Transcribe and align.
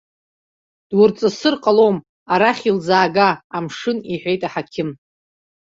Дурҵысыр 0.89 1.55
ҟалом, 1.63 1.97
арахь 2.33 2.63
илзаага 2.69 3.29
амшын 3.57 3.97
иҳәеит 4.13 4.41
аҳақьым. 4.47 4.89